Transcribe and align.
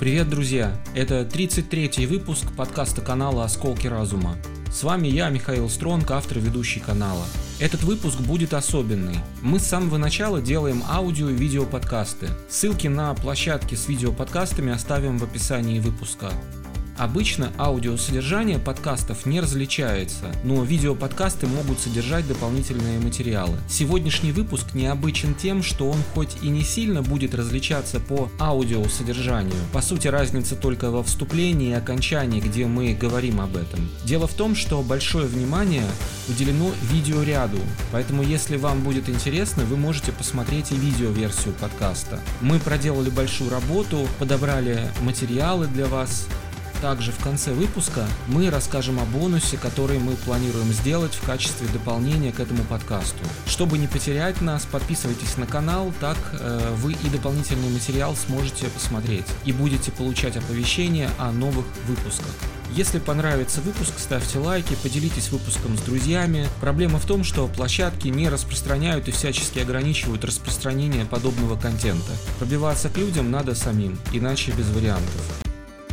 Привет, 0.00 0.30
друзья! 0.30 0.74
Это 0.94 1.28
33-й 1.30 2.06
выпуск 2.06 2.46
подкаста 2.56 3.02
канала 3.02 3.44
«Осколки 3.44 3.86
разума». 3.86 4.34
С 4.72 4.82
вами 4.82 5.08
я, 5.08 5.28
Михаил 5.28 5.68
Стронг, 5.68 6.10
автор 6.10 6.38
и 6.38 6.40
ведущий 6.40 6.80
канала. 6.80 7.22
Этот 7.60 7.82
выпуск 7.82 8.18
будет 8.18 8.54
особенный. 8.54 9.16
Мы 9.42 9.58
с 9.58 9.66
самого 9.66 9.98
начала 9.98 10.40
делаем 10.40 10.82
аудио 10.88 11.28
и 11.28 11.34
видео 11.34 11.66
подкасты. 11.66 12.28
Ссылки 12.48 12.88
на 12.88 13.12
площадки 13.12 13.74
с 13.74 13.88
видеоподкастами 13.88 14.72
оставим 14.72 15.18
в 15.18 15.24
описании 15.24 15.80
выпуска. 15.80 16.32
Обычно 17.00 17.50
аудиосодержание 17.56 18.58
подкастов 18.58 19.24
не 19.24 19.40
различается, 19.40 20.26
но 20.44 20.62
видеоподкасты 20.62 21.46
могут 21.46 21.80
содержать 21.80 22.28
дополнительные 22.28 22.98
материалы. 22.98 23.56
Сегодняшний 23.70 24.32
выпуск 24.32 24.74
необычен 24.74 25.34
тем, 25.34 25.62
что 25.62 25.88
он 25.88 25.96
хоть 26.12 26.36
и 26.42 26.48
не 26.48 26.62
сильно 26.62 27.00
будет 27.00 27.34
различаться 27.34 28.00
по 28.00 28.30
аудиосодержанию, 28.38 29.54
по 29.72 29.80
сути 29.80 30.08
разница 30.08 30.56
только 30.56 30.90
во 30.90 31.02
вступлении 31.02 31.70
и 31.70 31.72
окончании, 31.72 32.38
где 32.38 32.66
мы 32.66 32.92
говорим 32.92 33.40
об 33.40 33.56
этом. 33.56 33.88
Дело 34.04 34.26
в 34.26 34.34
том, 34.34 34.54
что 34.54 34.82
большое 34.82 35.26
внимание 35.26 35.86
уделено 36.28 36.70
видеоряду, 36.92 37.60
поэтому 37.92 38.22
если 38.22 38.58
вам 38.58 38.82
будет 38.82 39.08
интересно, 39.08 39.64
вы 39.64 39.78
можете 39.78 40.12
посмотреть 40.12 40.70
и 40.72 40.76
видеоверсию 40.76 41.54
подкаста. 41.54 42.20
Мы 42.42 42.58
проделали 42.58 43.08
большую 43.08 43.48
работу, 43.48 44.06
подобрали 44.18 44.86
материалы 45.00 45.66
для 45.66 45.86
вас, 45.86 46.28
также 46.80 47.12
в 47.12 47.18
конце 47.22 47.52
выпуска 47.52 48.06
мы 48.26 48.50
расскажем 48.50 48.98
о 48.98 49.04
бонусе, 49.04 49.56
который 49.56 49.98
мы 49.98 50.12
планируем 50.16 50.72
сделать 50.72 51.14
в 51.14 51.24
качестве 51.24 51.68
дополнения 51.68 52.32
к 52.32 52.40
этому 52.40 52.64
подкасту. 52.64 53.18
Чтобы 53.46 53.78
не 53.78 53.86
потерять 53.86 54.40
нас, 54.40 54.66
подписывайтесь 54.70 55.36
на 55.36 55.46
канал, 55.46 55.92
так 56.00 56.16
э, 56.32 56.74
вы 56.76 56.92
и 56.92 57.08
дополнительный 57.10 57.68
материал 57.70 58.16
сможете 58.16 58.66
посмотреть 58.68 59.26
и 59.44 59.52
будете 59.52 59.92
получать 59.92 60.36
оповещения 60.36 61.10
о 61.18 61.32
новых 61.32 61.66
выпусках. 61.86 62.32
Если 62.72 63.00
понравится 63.00 63.60
выпуск, 63.60 63.94
ставьте 63.98 64.38
лайки, 64.38 64.76
поделитесь 64.80 65.30
выпуском 65.30 65.76
с 65.76 65.80
друзьями. 65.80 66.46
Проблема 66.60 66.98
в 66.98 67.04
том, 67.04 67.24
что 67.24 67.48
площадки 67.48 68.08
не 68.08 68.28
распространяют 68.28 69.08
и 69.08 69.10
всячески 69.10 69.58
ограничивают 69.58 70.24
распространение 70.24 71.04
подобного 71.04 71.56
контента. 71.58 72.12
Пробиваться 72.38 72.88
к 72.88 72.96
людям 72.96 73.30
надо 73.30 73.56
самим, 73.56 73.98
иначе 74.12 74.52
без 74.52 74.68
вариантов. 74.68 75.49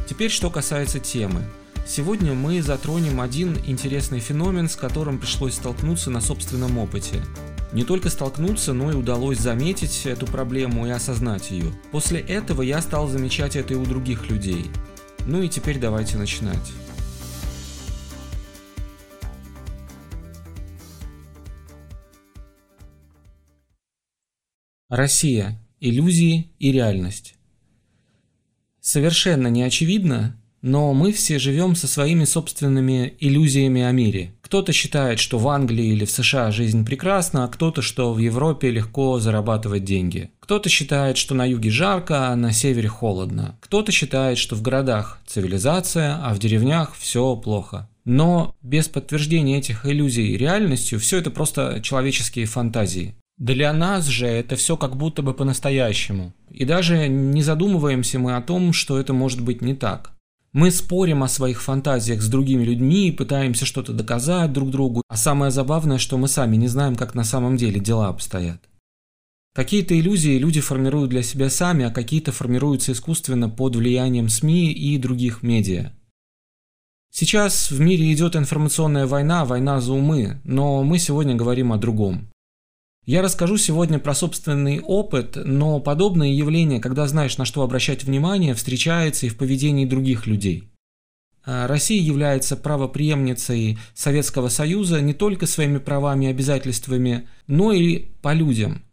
Теперь 0.08 0.31
что 0.31 0.50
касается 0.50 1.00
темы. 1.00 1.44
Сегодня 1.86 2.33
мы 2.33 2.61
затронем 2.61 3.19
один 3.19 3.58
интересный 3.66 4.22
феномен, 4.22 4.69
с 4.69 4.77
которым 4.77 5.19
пришлось 5.19 5.55
столкнуться 5.55 6.09
на 6.09 6.22
собственном 6.22 6.77
опыте. 6.77 7.22
Не 7.73 7.83
только 7.83 8.09
столкнуться, 8.09 8.72
но 8.72 8.91
и 8.91 8.95
удалось 8.95 9.38
заметить 9.38 10.05
эту 10.05 10.25
проблему 10.25 10.88
и 10.88 10.91
осознать 10.91 11.52
ее. 11.52 11.73
После 11.91 12.22
этого 12.22 12.61
я 12.61 12.81
стал 12.81 13.09
замечать 13.09 13.58
это 13.58 13.73
и 13.73 13.78
у 13.78 13.85
других 13.85 14.30
людей. 14.30 14.67
Ну 15.25 15.41
и 15.41 15.50
теперь 15.50 15.78
давайте 15.78 16.17
начинать. 16.17 16.72
Россия. 24.89 25.61
Иллюзии 25.80 26.53
и 26.58 26.72
реальность 26.72 27.36
совершенно 28.88 29.47
не 29.47 29.63
очевидно, 29.63 30.38
но 30.61 30.93
мы 30.93 31.11
все 31.11 31.39
живем 31.39 31.75
со 31.75 31.88
своими 31.88 32.23
собственными 32.23 33.16
иллюзиями 33.19 33.81
о 33.81 33.91
мире. 33.91 34.33
Кто-то 34.41 34.71
считает, 34.71 35.19
что 35.19 35.38
в 35.38 35.47
Англии 35.49 35.88
или 35.88 36.05
в 36.05 36.11
США 36.11 36.52
жизнь 36.52 36.85
прекрасна, 36.85 37.44
а 37.44 37.47
кто-то, 37.49 37.81
что 37.81 38.13
в 38.13 38.17
Европе 38.17 38.71
легко 38.71 39.19
зарабатывать 39.19 39.83
деньги. 39.83 40.31
Кто-то 40.39 40.69
считает, 40.69 41.17
что 41.17 41.35
на 41.35 41.45
юге 41.45 41.69
жарко, 41.69 42.29
а 42.29 42.35
на 42.38 42.53
севере 42.53 42.88
холодно. 42.88 43.57
Кто-то 43.59 43.91
считает, 43.91 44.38
что 44.38 44.56
в 44.56 44.62
городах 44.62 45.19
цивилизация, 45.28 46.19
а 46.23 46.33
в 46.33 46.39
деревнях 46.39 46.95
все 46.97 47.35
плохо. 47.35 47.89
Но 48.06 48.56
без 48.62 48.88
подтверждения 48.88 49.57
этих 49.57 49.85
иллюзий 49.85 50.38
реальностью 50.38 50.97
все 50.97 51.17
это 51.17 51.29
просто 51.29 51.81
человеческие 51.83 52.45
фантазии. 52.45 53.16
Для 53.38 53.72
нас 53.72 54.08
же 54.08 54.25
это 54.25 54.56
все 54.56 54.78
как 54.78 54.96
будто 54.96 55.22
бы 55.22 55.34
по-настоящему. 55.34 56.34
И 56.50 56.66
даже 56.66 57.08
не 57.08 57.44
задумываемся 57.44 58.18
мы 58.18 58.36
о 58.36 58.42
том, 58.42 58.74
что 58.74 59.00
это 59.00 59.14
может 59.14 59.42
быть 59.42 59.62
не 59.62 59.75
так. 59.75 60.12
Мы 60.53 60.72
спорим 60.72 61.22
о 61.22 61.28
своих 61.28 61.62
фантазиях 61.62 62.22
с 62.24 62.30
другими 62.30 62.64
людьми, 62.64 63.12
пытаемся 63.12 63.66
что-то 63.66 63.94
доказать 63.94 64.53
друг 64.53 64.72
другу, 64.72 65.03
а 65.08 65.16
самое 65.16 65.52
забавное, 65.52 66.00
что 66.00 66.18
мы 66.18 66.28
сами 66.28 66.56
не 66.56 66.68
знаем, 66.68 66.96
как 66.96 67.14
на 67.14 67.24
самом 67.24 67.58
деле 67.58 67.80
дела 67.80 68.08
обстоят. 68.08 68.59
Какие-то 69.54 70.00
иллюзии 70.00 70.40
люди 70.40 70.59
формируют 70.59 71.12
для 71.12 71.22
себя 71.22 71.52
сами, 71.52 71.86
а 71.86 71.92
какие-то 71.92 72.31
формируются 72.31 72.92
искусственно 72.92 73.50
под 73.50 73.75
влиянием 73.75 74.30
СМИ 74.30 74.72
и 74.72 74.98
других 74.98 75.44
медиа. 75.44 75.92
Сейчас 77.12 77.69
в 77.69 77.80
мире 77.80 78.12
идет 78.14 78.36
информационная 78.36 79.06
война, 79.06 79.46
война 79.46 79.80
за 79.80 79.94
умы, 79.94 80.42
но 80.44 80.84
мы 80.84 80.98
сегодня 80.98 81.36
говорим 81.36 81.72
о 81.72 81.78
другом. 81.78 82.30
Я 83.07 83.22
расскажу 83.22 83.56
сегодня 83.56 84.00
про 84.00 84.13
собственный 84.13 84.81
опыт, 84.81 85.38
но 85.38 85.79
подобное 85.79 86.28
явление, 86.28 86.81
когда 86.81 87.07
знаешь, 87.07 87.38
на 87.38 87.45
что 87.45 87.62
обращать 87.62 88.03
внимание, 88.03 88.53
встречается 88.53 89.25
и 89.25 89.29
в 89.29 89.38
поведении 89.38 89.85
других 89.85 90.28
людей. 90.28 90.66
А, 91.45 91.68
Россия 91.68 92.01
является 92.01 92.57
правоприемницей 92.57 93.79
Советского 93.94 94.50
Союза 94.50 95.00
не 95.00 95.13
только 95.13 95.45
своими 95.45 95.78
правами 95.78 96.25
и 96.25 96.29
обязательствами, 96.29 97.29
но 97.47 97.72
и 97.72 98.00
по 98.22 98.34
людям. 98.34 98.84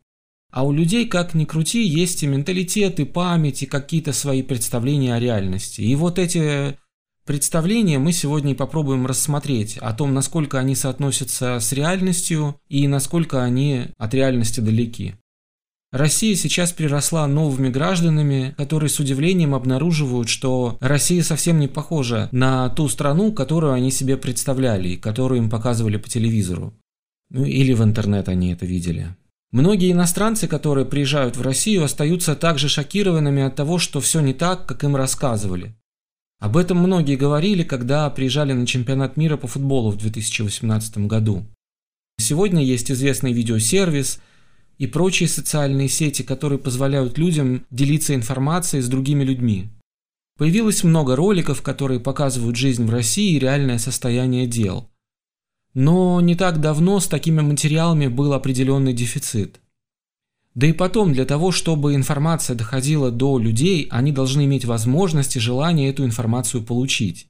А 0.53 0.65
у 0.65 0.71
людей, 0.71 1.09
как 1.09 1.35
ни 1.35 1.45
крути, 1.45 1.83
есть 1.83 2.23
и 2.23 2.29
менталитет, 2.29 3.01
и 3.01 3.05
память, 3.05 3.65
и 3.65 3.67
какие-то 3.67 4.13
свои 4.13 4.45
представления 4.45 5.17
о 5.17 5.19
реальности. 5.19 5.81
И 5.81 5.97
вот 5.97 6.21
эти 6.21 6.79
Представления 7.27 7.99
мы 7.99 8.13
сегодня 8.13 8.55
попробуем 8.55 9.07
рассмотреть 9.07 9.79
о 9.79 9.95
том, 9.95 10.13
насколько 10.13 10.59
они 10.59 10.75
соотносятся 10.75 11.59
с 11.59 11.73
реальностью 11.73 12.61
и 12.69 12.87
насколько 12.87 13.43
они 13.43 13.87
от 13.97 14.13
реальности 14.13 14.61
далеки. 14.61 15.15
Россия 15.91 16.35
сейчас 16.35 16.73
приросла 16.73 17.27
новыми 17.27 17.71
гражданами, 17.71 18.55
которые 18.59 18.91
с 18.91 19.01
удивлением 19.01 19.55
обнаруживают, 19.55 20.29
что 20.29 20.77
Россия 20.81 21.23
совсем 21.23 21.61
не 21.61 21.69
похожа 21.69 22.29
на 22.31 22.69
ту 22.69 22.89
страну, 22.89 23.33
которую 23.33 23.73
они 23.73 23.91
себе 23.91 24.19
представляли 24.19 24.89
и 24.89 24.97
которую 24.99 25.39
им 25.39 25.49
показывали 25.49 25.97
по 25.97 26.11
телевизору. 26.11 26.75
Ну 27.31 27.47
или 27.47 27.73
в 27.73 27.83
интернет 27.83 28.29
они 28.29 28.53
это 28.53 28.67
видели. 28.67 29.17
Многие 29.51 29.93
иностранцы, 29.93 30.47
которые 30.47 30.85
приезжают 30.85 31.37
в 31.39 31.43
Россию, 31.43 31.85
остаются 31.85 32.35
также 32.35 32.69
шокированными 32.69 33.45
от 33.45 33.55
того, 33.55 33.79
что 33.79 34.01
все 34.01 34.21
не 34.21 34.35
так, 34.35 34.67
как 34.67 34.85
им 34.85 34.95
рассказывали. 34.95 35.75
Об 36.41 36.57
этом 36.57 36.79
многие 36.79 37.17
говорили, 37.17 37.63
когда 37.63 38.09
приезжали 38.11 38.53
на 38.53 38.67
чемпионат 38.67 39.17
мира 39.17 39.37
по 39.37 39.47
футболу 39.47 39.91
в 39.91 39.97
2018 39.97 40.99
году. 41.07 41.45
Сегодня 42.19 42.63
есть 42.63 42.91
известный 42.91 43.33
видеосервис 43.33 44.21
и 44.79 44.87
прочие 44.87 45.29
социальные 45.29 45.89
сети, 45.89 46.23
которые 46.23 46.59
позволяют 46.59 47.19
людям 47.19 47.65
делиться 47.71 48.15
информацией 48.15 48.83
с 48.83 48.89
другими 48.89 49.25
людьми. 49.25 49.69
Появилось 50.37 50.83
много 50.83 51.15
роликов, 51.17 51.63
которые 51.63 52.01
показывают 52.01 52.57
жизнь 52.57 52.85
в 52.85 52.91
России 52.91 53.37
и 53.37 53.39
реальное 53.39 53.79
состояние 53.79 54.47
дел. 54.47 54.89
Но 55.75 56.21
не 56.21 56.35
так 56.35 56.61
давно 56.61 57.01
с 57.01 57.07
такими 57.07 57.41
материалами 57.41 58.09
был 58.09 58.33
определенный 58.33 58.93
дефицит. 58.93 59.61
Да 60.55 60.69
и 60.69 60.73
потом, 60.73 61.13
для 61.13 61.25
того, 61.25 61.51
чтобы 61.51 61.95
информация 61.95 62.55
доходила 62.55 63.11
до 63.11 63.39
людей, 63.39 63.89
они 63.91 64.13
должны 64.13 64.45
иметь 64.45 64.65
возможность 64.65 65.37
и 65.37 65.41
желание 65.41 65.91
эту 65.91 66.05
информацию 66.05 66.63
получить. 66.63 67.27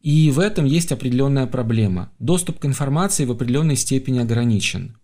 И 0.00 0.30
в 0.30 0.40
этом 0.40 0.64
есть 0.64 0.92
определенная 0.92 1.46
проблема. 1.46 2.12
Доступ 2.18 2.58
к 2.58 2.66
информации 2.66 3.24
в 3.24 3.32
определенной 3.32 3.76
степени 3.76 4.18
ограничен. 4.18 4.96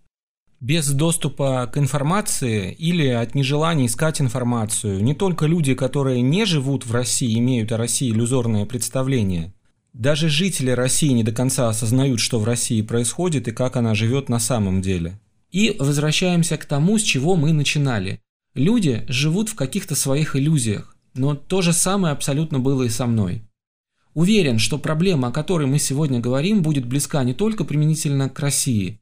Без 0.59 0.89
доступа 0.91 1.69
к 1.71 1.77
информации 1.77 2.71
или 2.71 3.07
от 3.07 3.35
нежелания 3.35 3.85
искать 3.85 4.21
информацию 4.21 5.03
не 5.03 5.13
только 5.13 5.45
люди, 5.45 5.73
которые 5.73 6.21
не 6.21 6.45
живут 6.45 6.85
в 6.85 6.93
России, 6.93 7.37
имеют 7.37 7.73
о 7.73 7.77
России 7.77 8.09
иллюзорное 8.09 8.65
представление. 8.65 9.53
Даже 9.91 10.29
жители 10.29 10.71
России 10.71 11.09
не 11.09 11.23
до 11.23 11.33
конца 11.33 11.67
осознают, 11.67 12.19
что 12.19 12.39
в 12.39 12.45
России 12.45 12.81
происходит 12.81 13.49
и 13.49 13.51
как 13.51 13.75
она 13.75 13.93
живет 13.93 14.29
на 14.29 14.39
самом 14.39 14.81
деле. 14.81 15.19
И 15.53 15.75
возвращаемся 15.79 16.57
к 16.57 16.65
тому, 16.65 16.97
с 16.97 17.03
чего 17.03 17.35
мы 17.35 17.53
начинали. 17.53 18.19
Люди 18.55 19.05
живут 19.07 19.49
в 19.49 19.55
каких-то 19.55 19.95
своих 19.95 20.35
иллюзиях, 20.35 20.97
но 21.13 21.35
то 21.35 21.61
же 21.61 21.73
самое 21.73 22.11
абсолютно 22.11 22.59
было 22.59 22.83
и 22.83 22.89
со 22.89 23.05
мной. 23.05 23.43
Уверен, 24.15 24.57
что 24.57 24.79
проблема, 24.79 25.27
о 25.27 25.31
которой 25.31 25.67
мы 25.67 25.77
сегодня 25.77 26.19
говорим, 26.19 26.63
будет 26.63 26.87
близка 26.87 27.23
не 27.23 27.35
только 27.35 27.65
применительно 27.65 28.29
к 28.29 28.39
России. 28.39 28.99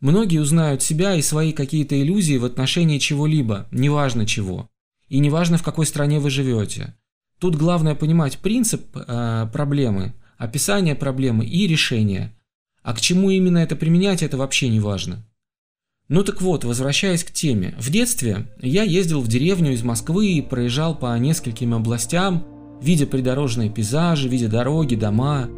Многие 0.00 0.38
узнают 0.38 0.82
себя 0.82 1.14
и 1.14 1.22
свои 1.22 1.52
какие-то 1.52 1.98
иллюзии 2.00 2.36
в 2.36 2.44
отношении 2.44 2.98
чего-либо, 2.98 3.66
неважно 3.70 4.26
чего. 4.26 4.68
И 5.08 5.18
неважно, 5.18 5.56
в 5.56 5.62
какой 5.62 5.86
стране 5.86 6.20
вы 6.20 6.28
живете. 6.28 6.94
Тут 7.38 7.56
главное 7.56 7.94
понимать 7.94 8.38
принцип 8.38 8.84
э, 8.94 9.48
проблемы, 9.50 10.12
описание 10.36 10.94
проблемы 10.94 11.46
и 11.46 11.66
решение. 11.66 12.36
А 12.82 12.94
к 12.94 13.00
чему 13.00 13.30
именно 13.30 13.58
это 13.58 13.76
применять, 13.76 14.22
это 14.22 14.36
вообще 14.36 14.68
не 14.68 14.80
важно. 14.80 15.24
Ну 16.08 16.22
так 16.22 16.40
вот, 16.40 16.64
возвращаясь 16.64 17.24
к 17.24 17.32
теме. 17.32 17.74
В 17.80 17.90
детстве 17.90 18.46
я 18.62 18.84
ездил 18.84 19.20
в 19.20 19.26
деревню 19.26 19.72
из 19.72 19.82
Москвы 19.82 20.28
и 20.28 20.40
проезжал 20.40 20.94
по 20.94 21.18
нескольким 21.18 21.74
областям, 21.74 22.44
видя 22.80 23.06
придорожные 23.06 23.70
пейзажи, 23.70 24.28
видя 24.28 24.48
дороги, 24.48 24.94
дома. 24.94 25.48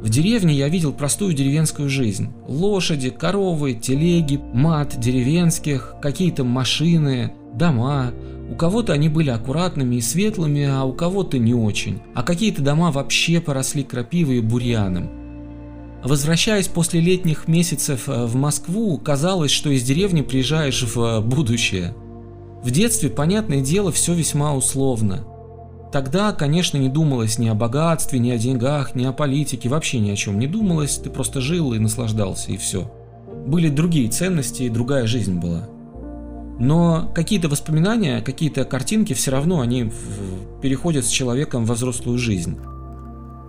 В 0.00 0.08
деревне 0.08 0.52
я 0.52 0.68
видел 0.68 0.92
простую 0.92 1.32
деревенскую 1.32 1.88
жизнь. 1.88 2.32
Лошади, 2.48 3.10
коровы, 3.10 3.74
телеги, 3.74 4.40
мат 4.52 4.98
деревенских, 4.98 5.94
какие-то 6.02 6.42
машины, 6.42 7.32
дома. 7.54 8.12
У 8.50 8.56
кого-то 8.56 8.92
они 8.92 9.08
были 9.08 9.30
аккуратными 9.30 9.94
и 9.94 10.00
светлыми, 10.00 10.64
а 10.64 10.82
у 10.82 10.92
кого-то 10.92 11.38
не 11.38 11.54
очень. 11.54 12.00
А 12.14 12.24
какие-то 12.24 12.62
дома 12.62 12.90
вообще 12.90 13.40
поросли 13.40 13.84
крапивой 13.84 14.38
и 14.38 14.40
бурьяном. 14.40 15.23
Возвращаясь 16.04 16.68
после 16.68 17.00
летних 17.00 17.48
месяцев 17.48 18.10
э, 18.10 18.26
в 18.26 18.36
Москву, 18.36 18.98
казалось, 18.98 19.50
что 19.50 19.70
из 19.70 19.82
деревни 19.82 20.20
приезжаешь 20.20 20.82
в 20.82 21.00
э, 21.00 21.20
будущее. 21.22 21.94
В 22.62 22.70
детстве, 22.70 23.08
понятное 23.08 23.62
дело, 23.62 23.90
все 23.90 24.12
весьма 24.12 24.54
условно. 24.54 25.24
Тогда, 25.92 26.32
конечно, 26.32 26.76
не 26.76 26.90
думалось 26.90 27.38
ни 27.38 27.48
о 27.48 27.54
богатстве, 27.54 28.18
ни 28.18 28.30
о 28.30 28.36
деньгах, 28.36 28.94
ни 28.94 29.04
о 29.06 29.12
политике, 29.12 29.70
вообще 29.70 29.98
ни 29.98 30.10
о 30.10 30.16
чем 30.16 30.38
не 30.38 30.46
думалось, 30.46 30.98
ты 30.98 31.08
просто 31.08 31.40
жил 31.40 31.72
и 31.72 31.78
наслаждался, 31.78 32.52
и 32.52 32.58
все. 32.58 32.90
Были 33.46 33.70
другие 33.70 34.10
ценности, 34.10 34.64
и 34.64 34.68
другая 34.68 35.06
жизнь 35.06 35.38
была. 35.38 35.68
Но 36.58 37.10
какие-то 37.14 37.48
воспоминания, 37.48 38.20
какие-то 38.20 38.66
картинки 38.66 39.14
все 39.14 39.30
равно 39.30 39.60
они 39.60 39.90
переходят 40.60 41.06
с 41.06 41.10
человеком 41.10 41.64
во 41.64 41.74
взрослую 41.74 42.18
жизнь. 42.18 42.58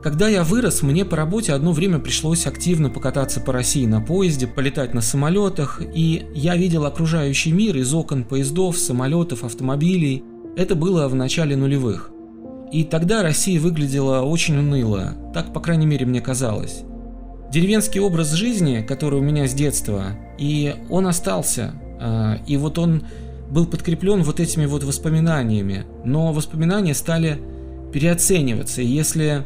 Когда 0.06 0.28
я 0.28 0.44
вырос, 0.44 0.84
мне 0.84 1.04
по 1.04 1.18
работе 1.18 1.52
одно 1.52 1.72
время 1.72 1.98
пришлось 1.98 2.46
активно 2.46 2.92
покататься 2.92 3.42
по 3.42 3.52
России 3.52 3.88
на 3.88 4.02
поезде, 4.02 4.46
полетать 4.46 4.94
на 4.94 5.02
самолетах, 5.02 5.82
и 5.82 6.28
я 6.36 6.56
видел 6.56 6.86
окружающий 6.86 7.52
мир 7.52 7.76
из 7.76 7.92
окон 7.92 8.24
поездов, 8.24 8.78
самолетов, 8.78 9.44
автомобилей. 9.44 10.24
Это 10.56 10.76
было 10.76 11.08
в 11.08 11.16
начале 11.16 11.56
нулевых. 11.56 12.12
И 12.72 12.84
тогда 12.84 13.24
Россия 13.24 13.60
выглядела 13.60 14.22
очень 14.22 14.60
уныло, 14.60 15.16
так, 15.34 15.52
по 15.54 15.60
крайней 15.60 15.88
мере, 15.88 16.06
мне 16.06 16.22
казалось. 16.22 16.84
Деревенский 17.52 18.00
образ 18.00 18.32
жизни, 18.34 18.86
который 18.88 19.18
у 19.18 19.24
меня 19.24 19.48
с 19.48 19.56
детства, 19.56 20.12
и 20.38 20.76
он 20.88 21.08
остался. 21.08 21.74
А, 22.00 22.38
и 22.46 22.58
вот 22.58 22.78
он 22.78 23.06
был 23.50 23.66
подкреплен 23.66 24.22
вот 24.22 24.40
этими 24.40 24.68
вот 24.68 24.84
воспоминаниями. 24.84 25.84
Но 26.04 26.32
воспоминания 26.32 26.94
стали 26.94 27.40
переоцениваться. 27.92 28.84
И 28.84 28.86
если 28.86 29.46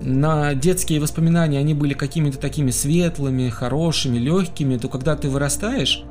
на 0.00 0.54
детские 0.54 1.00
воспоминания 1.00 1.58
они 1.58 1.74
были 1.74 1.94
какими-то 1.94 2.38
такими 2.38 2.70
светлыми, 2.70 3.48
хорошими, 3.48 4.18
легкими, 4.18 4.76
то 4.76 4.88
когда 4.88 5.16
ты 5.16 5.28
вырастаешь 5.28 6.04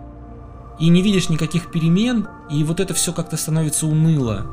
и 0.80 0.90
не 0.90 1.02
видишь 1.02 1.30
никаких 1.30 1.72
перемен, 1.72 2.28
и 2.52 2.64
вот 2.64 2.80
это 2.80 2.94
все 2.94 3.14
как-то 3.14 3.38
становится 3.38 3.88
уныло. 3.88 4.48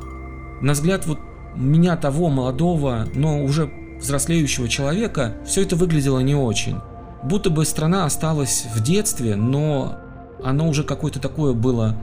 На 0.61 0.73
взгляд 0.73 1.05
вот 1.05 1.19
меня 1.55 1.97
того 1.97 2.29
молодого, 2.29 3.07
но 3.13 3.43
уже 3.43 3.71
взрослеющего 3.99 4.69
человека, 4.69 5.35
все 5.45 5.61
это 5.63 5.75
выглядело 5.75 6.19
не 6.19 6.35
очень. 6.35 6.77
Будто 7.23 7.49
бы 7.49 7.65
страна 7.65 8.05
осталась 8.05 8.67
в 8.73 8.81
детстве, 8.81 9.35
но 9.35 9.97
оно 10.43 10.67
уже 10.67 10.83
какое-то 10.83 11.19
такое 11.19 11.53
было, 11.53 11.97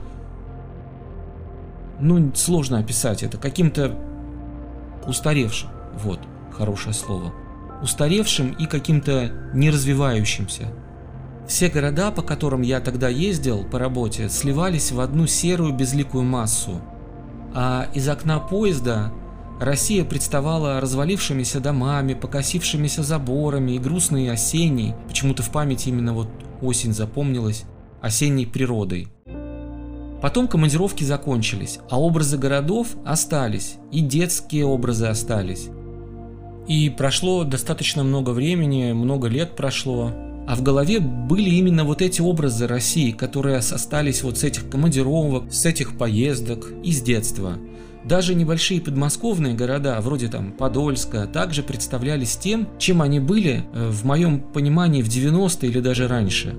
ну, 2.00 2.32
сложно 2.34 2.78
описать 2.78 3.22
это, 3.22 3.36
каким-то 3.36 3.96
устаревшим, 5.06 5.68
вот, 6.02 6.20
хорошее 6.52 6.94
слово, 6.94 7.32
устаревшим 7.82 8.52
и 8.52 8.66
каким-то 8.66 9.30
неразвивающимся. 9.54 10.72
Все 11.46 11.68
города, 11.68 12.10
по 12.12 12.22
которым 12.22 12.62
я 12.62 12.80
тогда 12.80 13.08
ездил 13.08 13.64
по 13.64 13.78
работе, 13.78 14.28
сливались 14.28 14.92
в 14.92 15.00
одну 15.00 15.26
серую 15.26 15.72
безликую 15.72 16.24
массу, 16.24 16.80
а 17.54 17.88
из 17.94 18.08
окна 18.08 18.38
поезда 18.38 19.12
Россия 19.60 20.04
представала 20.04 20.80
развалившимися 20.80 21.60
домами, 21.60 22.14
покосившимися 22.14 23.02
заборами 23.02 23.72
и 23.72 23.78
грустной 23.78 24.30
осенней, 24.30 24.94
почему-то 25.06 25.42
в 25.42 25.50
памяти 25.50 25.88
именно 25.88 26.14
вот 26.14 26.28
осень 26.62 26.94
запомнилась, 26.94 27.64
осенней 28.00 28.46
природой. 28.46 29.08
Потом 30.22 30.48
командировки 30.48 31.04
закончились, 31.04 31.78
а 31.90 32.00
образы 32.00 32.38
городов 32.38 32.88
остались, 33.04 33.76
и 33.90 34.00
детские 34.00 34.66
образы 34.66 35.06
остались. 35.06 35.68
И 36.70 36.88
прошло 36.88 37.44
достаточно 37.44 38.02
много 38.02 38.30
времени, 38.30 38.92
много 38.92 39.28
лет 39.28 39.56
прошло, 39.56 40.12
а 40.46 40.54
в 40.54 40.62
голове 40.62 41.00
были 41.00 41.50
именно 41.50 41.84
вот 41.84 42.00
эти 42.00 42.22
образы 42.22 42.66
России, 42.66 43.10
которые 43.10 43.56
остались 43.58 44.22
вот 44.22 44.38
с 44.38 44.44
этих 44.44 44.70
командировок, 44.70 45.52
с 45.52 45.66
этих 45.66 45.98
поездок 45.98 46.72
из 46.82 47.02
детства– 47.02 47.58
даже 48.04 48.34
небольшие 48.34 48.80
подмосковные 48.80 49.54
города, 49.54 50.00
вроде 50.00 50.28
там 50.28 50.52
Подольска, 50.52 51.26
также 51.26 51.62
представлялись 51.62 52.36
тем, 52.36 52.66
чем 52.78 53.02
они 53.02 53.20
были, 53.20 53.62
э, 53.72 53.90
в 53.90 54.04
моем 54.04 54.40
понимании, 54.40 55.02
в 55.02 55.08
90-е 55.08 55.70
или 55.70 55.80
даже 55.80 56.08
раньше. 56.08 56.56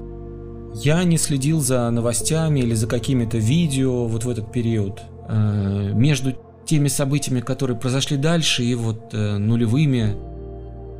Я 0.75 1.03
не 1.03 1.17
следил 1.17 1.59
за 1.59 1.89
новостями 1.89 2.59
или 2.59 2.75
за 2.75 2.87
какими-то 2.87 3.37
видео 3.37 4.05
вот 4.05 4.23
в 4.23 4.29
этот 4.29 4.51
период. 4.51 5.01
Э, 5.27 5.91
между 5.93 6.35
теми 6.71 6.88
событиями, 6.88 7.41
которые 7.41 7.75
произошли 7.75 8.15
дальше, 8.15 8.63
и 8.63 8.75
вот 8.75 9.13
э, 9.13 9.38
нулевыми, 9.38 10.15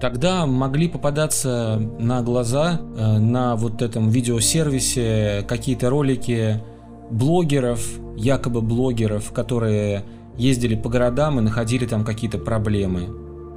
тогда 0.01 0.45
могли 0.45 0.89
попадаться 0.89 1.81
на 1.97 2.21
глаза 2.21 2.81
на 2.97 3.56
вот 3.56 3.81
этом 3.81 4.09
видеосервисе 4.09 5.45
какие-то 5.47 5.89
ролики 5.89 6.62
блогеров, 7.09 7.88
якобы 8.18 8.62
блогеров, 8.62 9.31
которые 9.31 10.03
ездили 10.38 10.75
по 10.75 10.89
городам 10.89 11.39
и 11.39 11.41
находили 11.41 11.85
там 11.85 12.03
какие-то 12.03 12.38
проблемы. 12.38 13.07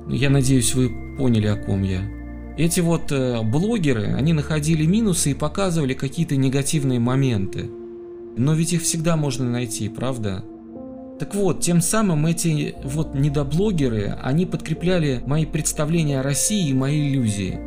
Я 0.09 0.31
надеюсь, 0.31 0.73
вы 0.75 1.17
поняли, 1.19 1.49
о 1.49 1.57
ком 1.57 1.83
я. 1.83 2.03
Эти 2.57 2.79
вот 2.79 3.11
э, 3.11 3.43
блогеры, 3.43 4.15
они 4.15 4.33
находили 4.33 4.87
минусы 4.87 5.33
и 5.33 5.35
показывали 5.35 5.95
какие-то 5.95 6.37
негативные 6.37 7.01
моменты. 7.01 7.69
Но 8.37 8.55
ведь 8.55 8.73
их 8.73 8.83
всегда 8.83 9.17
можно 9.17 9.51
найти, 9.51 9.89
правда? 9.89 10.45
Так 11.19 11.35
вот, 11.35 11.61
тем 11.61 11.81
самым 11.81 12.27
эти 12.27 12.75
вот 12.83 13.15
недоблогеры, 13.15 14.19
они 14.23 14.47
подкрепляли 14.47 15.23
мои 15.27 15.47
представления 15.47 16.21
о 16.21 16.23
России 16.25 16.69
и 16.69 16.75
мои 16.75 17.09
иллюзии. 17.09 17.59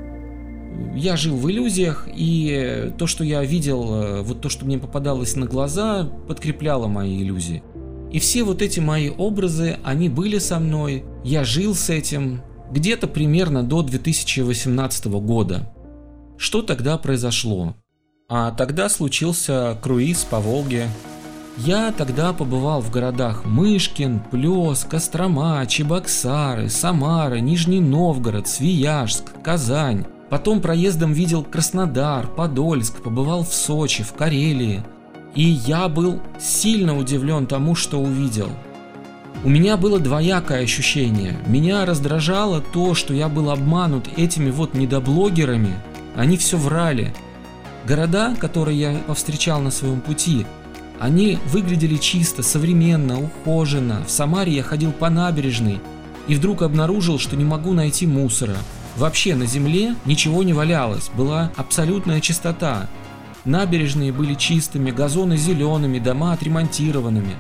Я 0.95 1.15
жил 1.15 1.37
в 1.37 1.49
иллюзиях, 1.49 2.07
и 2.13 2.91
то, 2.97 3.07
что 3.07 3.23
я 3.23 3.43
видел, 3.43 3.93
э, 3.93 4.21
вот 4.21 4.41
то, 4.41 4.49
что 4.49 4.65
мне 4.65 4.77
попадалось 4.77 5.35
на 5.35 5.45
глаза, 5.45 6.09
подкрепляло 6.27 6.87
мои 6.87 7.21
иллюзии. 7.21 7.63
И 8.11 8.19
все 8.19 8.43
вот 8.43 8.61
эти 8.61 8.79
мои 8.79 9.09
образы, 9.09 9.77
они 9.83 10.09
были 10.09 10.39
со 10.39 10.59
мной, 10.59 11.03
я 11.23 11.43
жил 11.43 11.73
с 11.73 11.89
этим 11.89 12.41
где-то 12.71 13.07
примерно 13.07 13.63
до 13.63 13.81
2018 13.81 15.05
года. 15.05 15.73
Что 16.37 16.61
тогда 16.61 16.97
произошло? 16.97 17.75
А 18.29 18.51
тогда 18.51 18.89
случился 18.89 19.77
круиз 19.81 20.25
по 20.25 20.39
Волге. 20.39 20.87
Я 21.57 21.91
тогда 21.91 22.33
побывал 22.33 22.81
в 22.81 22.91
городах 22.91 23.43
Мышкин, 23.45 24.19
Плес, 24.31 24.85
Кострома, 24.85 25.65
Чебоксары, 25.65 26.69
Самара, 26.69 27.35
Нижний 27.35 27.81
Новгород, 27.81 28.47
Свияжск, 28.47 29.41
Казань. 29.43 30.05
Потом 30.29 30.61
проездом 30.61 31.13
видел 31.13 31.43
Краснодар, 31.43 32.27
Подольск, 32.27 33.01
побывал 33.01 33.43
в 33.43 33.53
Сочи, 33.53 34.03
в 34.03 34.13
Карелии– 34.13 34.83
и 35.37 35.43
я 35.43 35.87
был 35.87 36.19
сильно 36.39 36.97
удивлен 36.97 37.45
тому, 37.45 37.75
что 37.75 37.99
увидел. 37.99 38.49
У 39.43 39.49
меня 39.49 39.77
было 39.77 39.99
двоякое 39.99 40.63
ощущение. 40.63 41.37
Меня 41.45 41.85
раздражало 41.85 42.59
то, 42.59 42.95
что 42.95 43.13
я 43.13 43.29
был 43.29 43.51
обманут 43.51 44.09
этими 44.17 44.49
вот 44.49 44.73
недоблогерами. 44.73 45.75
Они 46.15 46.37
все 46.37 46.57
врали. 46.57 47.13
Города, 47.87 48.35
которые 48.39 48.79
я 48.79 48.97
повстречал 49.05 49.61
на 49.61 49.69
своем 49.69 50.01
пути, 50.01 50.47
они 50.99 51.37
выглядели 51.47 51.97
чисто, 51.97 52.43
современно, 52.43 53.19
ухоженно. 53.21 54.03
В 54.05 54.11
Самаре 54.11 54.53
я 54.53 54.63
ходил 54.63 54.91
по 54.91 55.09
набережной 55.09 55.79
и 56.27 56.35
вдруг 56.35 56.61
обнаружил, 56.61 57.19
что 57.19 57.35
не 57.35 57.45
могу 57.45 57.73
найти 57.73 58.07
мусора. 58.07 58.57
Вообще 58.97 59.35
на 59.35 59.45
земле 59.45 59.95
ничего 60.05 60.41
не 60.43 60.53
валялось, 60.53 61.09
была 61.15 61.51
абсолютная 61.55 62.19
чистота. 62.19 62.89
Набережные 63.45 64.11
были 64.11 64.33
чистыми, 64.33 64.91
газоны 64.91 65.37
зелеными, 65.37 65.99
дома 65.99 66.33
отремонтированными. 66.33 67.35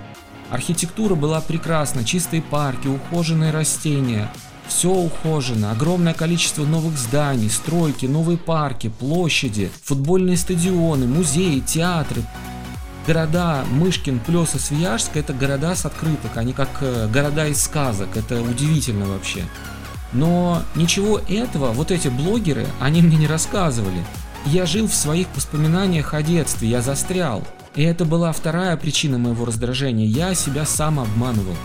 Архитектура 0.51 1.15
была 1.15 1.41
прекрасна, 1.41 2.05
чистые 2.05 2.41
парки, 2.41 2.87
ухоженные 2.87 3.51
растения. 3.51 4.31
Все 4.67 4.89
ухожено, 4.89 5.71
огромное 5.71 6.13
количество 6.13 6.63
новых 6.63 6.97
зданий, 6.97 7.49
стройки, 7.49 8.05
новые 8.05 8.37
парки, 8.37 8.89
площади, 8.89 9.71
футбольные 9.83 10.37
стадионы, 10.37 11.07
музеи, 11.07 11.59
театры. 11.59 12.21
Города 13.07 13.63
Мышкин, 13.71 14.19
Плес 14.19 14.55
и 14.55 14.59
Свияжск– 14.59 15.11
это 15.15 15.31
города 15.31 15.73
с 15.75 15.85
открыток, 15.85 16.35
они 16.35 16.51
как 16.51 16.67
э, 16.81 17.07
города 17.07 17.47
из 17.47 17.63
сказок, 17.63 18.17
это 18.17 18.41
удивительно 18.41 19.05
вообще. 19.05 19.45
Но 20.11 20.61
ничего 20.75 21.21
этого 21.29 21.71
вот 21.71 21.91
эти 21.91 22.09
блогеры, 22.09 22.67
они 22.81 23.01
мне 23.01 23.15
не 23.15 23.27
рассказывали. 23.27 24.03
Я 24.45 24.65
жил 24.65 24.89
в 24.89 24.93
своих 24.93 25.27
воспоминаниях 25.37 26.13
о 26.13 26.21
детстве, 26.21 26.67
я 26.67 26.81
застрял. 26.81 27.47
И 27.75 27.83
это 27.83 28.03
была 28.03 28.33
вторая 28.33 28.75
причина 28.75 29.17
моего 29.17 29.45
раздражения, 29.45 30.05
я 30.05 30.35
себя 30.35 30.65
сам 30.65 30.99
обманывал. 30.99 31.55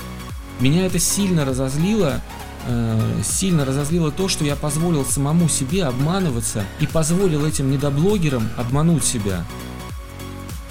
Меня 0.61 0.87
это 0.87 1.01
сильно 1.01 1.45
разозлило, 1.45 2.21
э, 2.69 3.21
сильно 3.25 3.65
разозлило 3.65 4.13
то, 4.13 4.29
что 4.29 4.45
я 4.45 4.55
позволил 4.55 5.05
самому 5.05 5.49
себе 5.49 5.87
обманываться 5.87 6.65
и 6.79 6.87
позволил 6.87 7.45
этим 7.45 7.69
недоблогерам 7.73 8.49
обмануть 8.57 9.05
себя. 9.05 9.45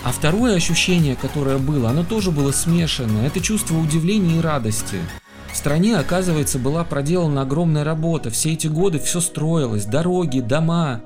А 0.03 0.11
второе 0.11 0.55
ощущение, 0.55 1.15
которое 1.15 1.57
было, 1.59 1.89
оно 1.89 2.03
тоже 2.03 2.31
было 2.31 2.51
смешано. 2.51 3.19
Это 3.25 3.39
чувство 3.39 3.77
удивления 3.77 4.37
и 4.37 4.41
радости. 4.41 4.97
В 5.51 5.55
стране, 5.55 5.97
оказывается, 5.97 6.57
была 6.57 6.83
проделана 6.83 7.41
огромная 7.41 7.83
работа. 7.83 8.29
Все 8.31 8.53
эти 8.53 8.67
годы 8.67 8.99
все 8.99 9.19
строилось. 9.19 9.85
Дороги, 9.85 10.39
дома, 10.39 11.01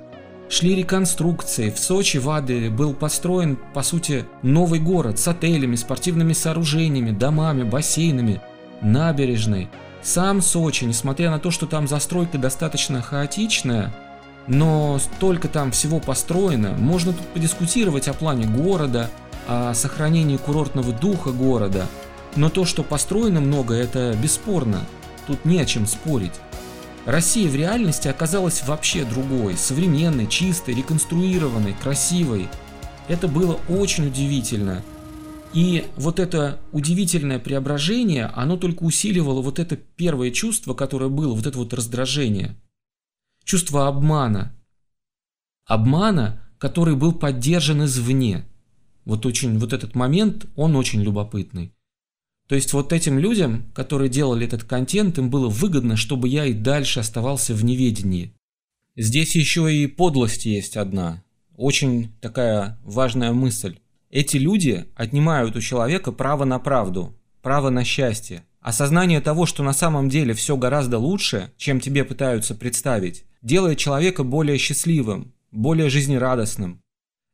шли 0.50 0.76
реконструкции. 0.76 1.72
В 1.72 1.80
Сочи, 1.80 2.18
в 2.18 2.30
Аде 2.30 2.70
был 2.70 2.94
построен, 2.94 3.58
по 3.74 3.82
сути, 3.84 4.26
новый 4.44 4.80
город 4.80 5.20
с 5.20 5.28
отелями, 5.28 5.76
спортивными 5.76 6.34
сооружениями, 6.34 7.12
домами, 7.12 7.64
бассейнами, 7.64 8.42
набережной. 8.82 9.68
Сам 10.04 10.42
Сочи, 10.42 10.86
несмотря 10.86 11.32
на 11.32 11.40
то, 11.40 11.52
что 11.52 11.66
там 11.66 11.88
застройка 11.88 12.38
достаточно 12.38 13.02
хаотичная, 13.02 13.94
но 14.48 15.00
столько 15.00 15.48
там 15.48 15.72
всего 15.72 16.00
построено, 16.00 16.72
можно 16.72 17.14
тут 17.14 17.26
подискутировать 17.28 18.08
о 18.08 18.14
плане 18.14 18.46
города, 18.46 19.10
о 19.48 19.74
сохранении 19.74 20.38
курортного 20.38 20.92
духа 20.92 21.32
города, 21.32 21.88
но 22.36 22.50
то, 22.50 22.66
что 22.66 22.84
построено 22.84 23.42
много, 23.42 23.74
это 23.74 24.16
бесспорно, 24.22 24.86
тут 25.28 25.46
не 25.46 25.60
о 25.60 25.66
чем 25.66 25.88
спорить. 25.88 26.34
Россия 27.06 27.50
в 27.50 27.56
реальности 27.56 28.08
оказалась 28.08 28.64
вообще 28.66 29.06
другой, 29.06 29.58
современной, 29.58 30.28
чистой, 30.28 30.74
реконструированной, 30.74 31.76
красивой. 31.82 32.50
Это 33.08 33.28
было 33.28 33.60
очень 33.70 34.08
удивительно– 34.08 34.82
и 35.56 35.86
вот 35.96 36.20
это 36.20 36.60
удивительное 36.74 37.40
преображение, 37.40 38.26
оно 38.36 38.58
только 38.58 38.84
усиливало 38.84 39.42
вот 39.42 39.58
это 39.58 39.78
первое 39.78 40.30
чувство, 40.30 40.74
которое 40.74 41.10
было, 41.10 41.34
вот 41.34 41.46
это 41.48 41.58
вот 41.58 41.74
раздражение. 41.74 42.58
Чувство 43.46 43.88
обмана. 43.88 44.56
Обмана, 45.66 46.42
который 46.58 46.96
был 46.96 47.14
поддержан 47.14 47.86
извне. 47.86 48.44
Вот 49.06 49.24
очень, 49.28 49.60
вот 49.60 49.72
этот 49.72 49.94
момент, 49.94 50.48
он 50.56 50.76
очень 50.76 51.04
любопытный. 51.04 51.72
То 52.48 52.56
есть 52.56 52.74
вот 52.74 52.92
этим 52.92 53.20
людям, 53.20 53.72
которые 53.76 54.10
делали 54.10 54.48
этот 54.48 54.64
контент, 54.64 55.20
им 55.20 55.30
было 55.30 55.48
выгодно, 55.48 55.96
чтобы 55.96 56.28
я 56.28 56.46
и 56.46 56.54
дальше 56.54 57.02
оставался 57.02 57.54
в 57.54 57.64
неведении. 57.64 58.34
Здесь 58.96 59.36
еще 59.36 59.72
и 59.72 59.86
подлость 59.86 60.48
есть 60.48 60.76
одна. 60.76 61.24
Очень 61.56 62.16
такая 62.22 62.80
важная 62.84 63.32
мысль. 63.32 63.78
Эти 64.10 64.38
люди 64.38 64.86
отнимают 64.96 65.56
у 65.56 65.62
человека 65.62 66.12
право 66.12 66.46
на 66.46 66.58
правду, 66.58 67.16
право 67.44 67.70
на 67.70 67.84
счастье. 67.84 68.44
Осознание 68.60 69.22
того, 69.22 69.46
что 69.46 69.62
на 69.62 69.74
самом 69.74 70.10
деле 70.10 70.34
все 70.34 70.58
гораздо 70.58 70.98
лучше, 70.98 71.52
чем 71.58 71.80
тебе 71.80 72.04
пытаются 72.04 72.56
представить, 72.56 73.24
делает 73.46 73.78
человека 73.78 74.24
более 74.24 74.58
счастливым, 74.58 75.34
более 75.52 75.90
жизнерадостным. 75.90 76.82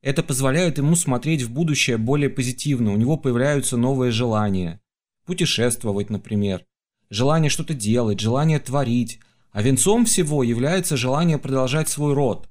Это 0.02 0.24
позволяет 0.24 0.78
ему 0.78 0.96
смотреть 0.96 1.44
в 1.44 1.52
будущее 1.52 1.98
более 1.98 2.30
позитивно, 2.30 2.92
у 2.92 2.98
него 2.98 3.18
появляются 3.18 3.78
новые 3.78 4.12
желания. 4.12 4.82
Путешествовать, 5.26 6.10
например. 6.10 6.66
Желание 7.10 7.50
что-то 7.50 7.74
делать, 7.74 8.20
желание 8.20 8.60
творить. 8.60 9.20
А 9.52 9.62
венцом 9.62 10.06
всего 10.06 10.44
является 10.44 10.98
желание 10.98 11.38
продолжать 11.38 11.88
свой 11.88 12.14
род. 12.14 12.50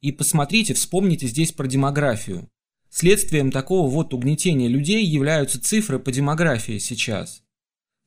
И 0.00 0.12
посмотрите, 0.12 0.74
вспомните 0.74 1.26
здесь 1.26 1.52
про 1.52 1.66
демографию. 1.66 2.48
Следствием 2.90 3.50
такого 3.50 3.90
вот 3.90 4.14
угнетения 4.14 4.68
людей 4.68 5.04
являются 5.04 5.60
цифры 5.60 5.98
по 5.98 6.12
демографии 6.12 6.78
сейчас. 6.78 7.42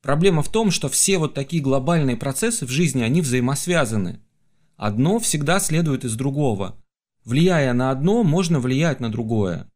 Проблема 0.02 0.42
в 0.42 0.50
том, 0.50 0.70
что 0.70 0.88
все 0.88 1.18
вот 1.18 1.34
такие 1.34 1.62
глобальные 1.62 2.16
процессы 2.16 2.64
в 2.64 2.70
жизни, 2.70 3.02
они 3.02 3.20
взаимосвязаны. 3.20 4.20
Одно 4.78 5.18
всегда 5.18 5.58
следует 5.58 6.04
из 6.04 6.14
другого. 6.14 6.76
Влияя 7.24 7.72
на 7.72 7.90
одно, 7.90 8.22
можно 8.22 8.60
влиять 8.60 9.00
на 9.00 9.10
другое. 9.10 9.68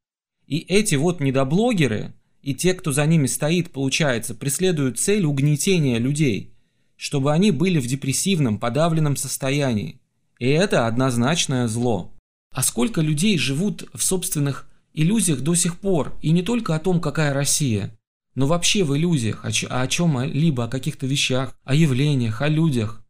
И 0.47 0.59
эти 0.59 0.95
вот 0.95 1.21
недоблогеры, 1.21 2.15
и 2.41 2.55
те, 2.55 2.73
кто 2.73 2.93
за 2.93 3.05
ними 3.05 3.27
стоит, 3.27 3.73
получается, 3.73 4.35
преследуют 4.37 5.01
цель 5.01 5.25
угнетения 5.25 5.99
людей, 5.99 6.55
чтобы 6.97 7.33
они 7.33 7.51
были 7.51 7.81
в 7.81 7.87
депрессивном, 7.89 8.61
подавленном 8.61 9.17
состоянии. 9.17 10.01
И 10.39 10.47
это 10.47 10.87
однозначное 10.87 11.67
зло. 11.67 12.13
А 12.55 12.63
сколько 12.63 13.01
людей 13.01 13.37
живут 13.39 13.91
в 13.93 14.05
собственных 14.05 14.71
иллюзиях 14.95 15.41
до 15.41 15.57
сих 15.57 15.81
пор, 15.81 16.17
и 16.23 16.31
не 16.31 16.43
только 16.43 16.77
о 16.77 16.79
том, 16.79 17.01
какая 17.01 17.35
Россия, 17.35 17.99
но 18.37 18.47
вообще 18.47 18.85
в 18.85 18.97
иллюзиях, 18.97 19.45
о, 19.45 19.87
чем-либо, 19.89 20.65
о 20.65 20.69
каких-то 20.69 21.07
вещах, 21.07 21.59
о 21.65 21.75
явлениях, 21.75 22.41
о 22.41 22.47
людях. 22.47 23.02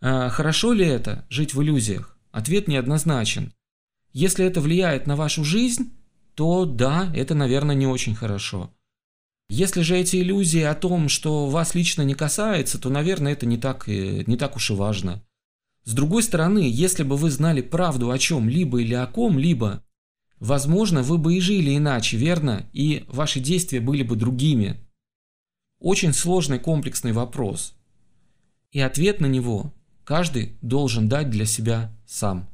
А 0.00 0.28
хорошо 0.28 0.72
ли 0.72 0.86
это, 0.86 1.26
жить 1.30 1.54
в 1.54 1.62
иллюзиях? 1.62 2.18
Ответ 2.32 2.68
неоднозначен. 2.68 3.52
Если 4.12 4.44
это 4.44 4.60
влияет 4.60 5.06
на 5.06 5.16
вашу 5.16 5.44
жизнь, 5.44 5.92
то 6.34 6.64
да, 6.64 7.12
это, 7.14 7.34
наверное, 7.34 7.74
не 7.74 7.86
очень 7.86 8.14
хорошо. 8.14 8.70
Если 9.48 9.82
же 9.82 9.96
эти 9.96 10.16
иллюзии 10.16 10.62
о 10.62 10.74
том, 10.74 11.08
что 11.08 11.46
вас 11.46 11.74
лично 11.74 12.02
не 12.02 12.14
касается, 12.14 12.80
то, 12.80 12.90
наверное, 12.90 13.32
это 13.32 13.46
не 13.46 13.58
так, 13.58 13.86
не 13.86 14.36
так 14.36 14.56
уж 14.56 14.70
и 14.70 14.74
важно. 14.74 15.22
С 15.84 15.92
другой 15.92 16.22
стороны, 16.22 16.68
если 16.68 17.04
бы 17.04 17.16
вы 17.16 17.30
знали 17.30 17.60
правду 17.60 18.10
о 18.10 18.18
чем-либо 18.18 18.80
или 18.80 18.94
о 18.94 19.06
ком-либо, 19.06 19.82
Возможно, 20.38 21.02
вы 21.02 21.16
бы 21.16 21.34
и 21.34 21.40
жили 21.40 21.76
иначе, 21.76 22.16
верно? 22.16 22.68
И 22.72 23.04
ваши 23.08 23.40
действия 23.40 23.80
были 23.80 24.02
бы 24.02 24.16
другими. 24.16 24.76
Очень 25.78 26.12
сложный 26.12 26.58
комплексный 26.58 27.12
вопрос. 27.12 27.74
И 28.70 28.80
ответ 28.80 29.20
на 29.20 29.26
него 29.26 29.72
каждый 30.06 30.56
должен 30.62 31.08
дать 31.08 31.28
для 31.28 31.44
себя 31.44 31.92
сам. 32.06 32.48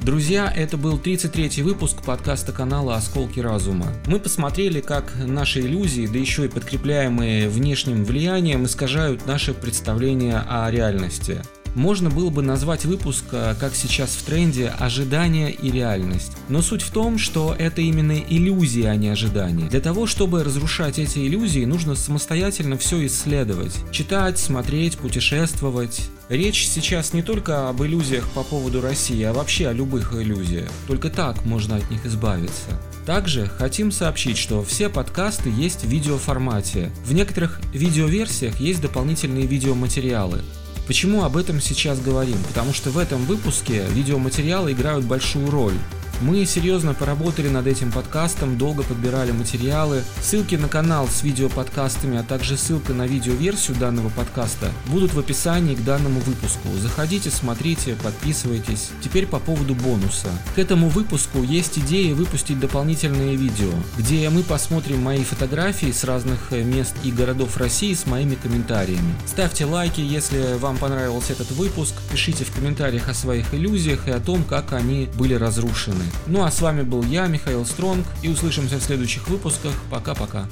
Друзья, 0.00 0.52
это 0.54 0.76
был 0.76 0.98
33-й 0.98 1.62
выпуск 1.62 2.04
подкаста 2.04 2.52
канала 2.52 2.94
«Осколки 2.94 3.40
разума». 3.40 3.88
Мы 4.06 4.20
посмотрели, 4.20 4.80
как 4.80 5.12
наши 5.16 5.60
иллюзии, 5.60 6.06
да 6.06 6.16
еще 6.16 6.44
и 6.44 6.48
подкрепляемые 6.48 7.48
внешним 7.48 8.04
влиянием, 8.04 8.64
искажают 8.64 9.26
наше 9.26 9.52
представление 9.52 10.38
о 10.38 10.70
реальности– 10.70 11.42
можно 11.76 12.08
было 12.08 12.30
бы 12.30 12.42
назвать 12.42 12.86
выпуск, 12.86 13.24
э, 13.32 13.54
как 13.60 13.74
сейчас 13.74 14.10
в 14.10 14.22
тренде, 14.24 14.68
«Ожидание 14.78 15.52
и 15.52 15.70
реальность». 15.70 16.32
Но 16.48 16.62
суть 16.62 16.80
в 16.80 16.90
том, 16.90 17.18
что 17.18 17.54
это 17.56 17.82
именно 17.82 18.18
иллюзии, 18.18 18.84
а 18.84 18.96
не 18.96 19.08
ожидания. 19.08 19.68
Для 19.68 19.80
того, 19.80 20.06
чтобы 20.06 20.42
разрушать 20.42 20.98
эти 20.98 21.18
иллюзии, 21.18 21.66
нужно 21.66 21.94
самостоятельно 21.94 22.78
все 22.78 23.04
исследовать. 23.06 23.74
Читать, 23.92 24.38
смотреть, 24.38 24.96
путешествовать. 24.96 26.08
Речь 26.30 26.66
сейчас 26.66 27.12
не 27.12 27.22
только 27.22 27.68
об 27.68 27.82
иллюзиях 27.84 28.26
по 28.30 28.42
поводу 28.42 28.80
России, 28.80 29.22
а 29.22 29.34
вообще 29.34 29.68
о 29.68 29.72
любых 29.72 30.14
иллюзиях. 30.14 30.70
Только 30.88 31.10
так 31.10 31.44
можно 31.44 31.76
от 31.76 31.88
них 31.90 32.06
избавиться. 32.06 32.80
Также 33.04 33.46
хотим 33.46 33.92
сообщить, 33.92 34.38
что 34.38 34.64
все 34.64 34.88
подкасты 34.88 35.50
есть 35.50 35.84
в 35.84 35.88
видеоформате. 35.88 36.90
В 37.04 37.12
некоторых 37.12 37.60
видеоверсиях 37.72 38.58
есть 38.60 38.80
дополнительные 38.80 39.46
видеоматериалы. 39.46 40.42
Почему 40.86 41.24
об 41.24 41.36
этом 41.36 41.60
сейчас 41.60 42.00
говорим? 42.00 42.38
Потому 42.46 42.72
что 42.72 42.90
в 42.90 42.98
этом 42.98 43.24
выпуске 43.24 43.84
видеоматериалы 43.90 44.72
играют 44.72 45.04
большую 45.04 45.50
роль. 45.50 45.74
Мы 46.22 46.46
серьезно 46.46 46.94
поработали 46.94 47.48
над 47.48 47.66
этим 47.66 47.92
подкастом, 47.92 48.56
долго 48.56 48.82
подбирали 48.82 49.32
материалы. 49.32 50.02
Ссылки 50.22 50.54
на 50.54 50.66
канал 50.66 51.08
с 51.08 51.22
видеоподкастами, 51.22 52.16
а 52.16 52.22
также 52.22 52.56
ссылка 52.56 52.94
на 52.94 53.06
видеоверсию 53.06 53.76
данного 53.76 54.08
подкаста 54.08 54.72
будут 54.86 55.12
в 55.12 55.18
описании 55.18 55.74
к 55.74 55.84
данному 55.84 56.20
выпуску. 56.20 56.68
Заходите, 56.80 57.30
смотрите, 57.30 57.96
подписывайтесь. 58.02 58.90
Теперь 59.04 59.26
по 59.26 59.38
поводу 59.38 59.74
бонуса. 59.74 60.28
К 60.54 60.58
этому 60.58 60.88
выпуску 60.88 61.42
есть 61.42 61.78
идея 61.78 62.14
выпустить 62.14 62.58
дополнительные 62.58 63.36
видео, 63.36 63.70
где 63.98 64.28
мы 64.30 64.42
посмотрим 64.42 65.02
мои 65.02 65.22
фотографии 65.22 65.92
с 65.92 66.02
разных 66.04 66.38
э, 66.50 66.62
мест 66.62 66.94
и 67.04 67.12
городов 67.12 67.58
России 67.58 67.92
с 67.92 68.06
моими 68.06 68.36
комментариями. 68.36 69.14
Ставьте 69.26 69.66
лайки, 69.66 70.00
если 70.00 70.56
вам 70.58 70.78
понравился 70.78 71.34
этот 71.34 71.50
выпуск, 71.50 71.94
пишите 72.10 72.44
в 72.44 72.52
комментариях 72.52 73.10
о 73.10 73.14
своих 73.14 73.52
иллюзиях 73.52 74.08
и 74.08 74.12
о 74.12 74.20
том, 74.20 74.44
как 74.44 74.72
они 74.72 75.08
были 75.18 75.34
разрушены. 75.34 76.05
Ну 76.26 76.44
а 76.44 76.50
с 76.50 76.60
вами 76.60 76.82
был 76.82 77.02
я, 77.02 77.26
Михаил 77.26 77.64
Стронг, 77.64 78.06
и 78.22 78.28
услышимся 78.28 78.76
в 78.76 78.82
следующих 78.82 79.28
выпусках. 79.28 79.72
Пока-пока. 79.90 80.46